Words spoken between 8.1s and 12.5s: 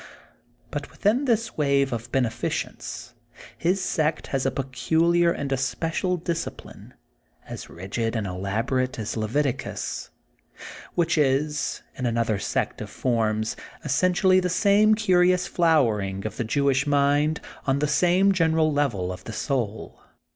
and elab orate as Leviticus, which is, in another